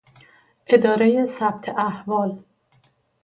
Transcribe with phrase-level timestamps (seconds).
[0.67, 2.43] اداره ثبت احوال